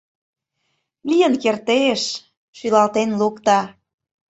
Лийын 1.07 1.33
кертеш.— 1.43 2.01
шӱлалтен 2.57 3.09
лукто. 3.19 3.57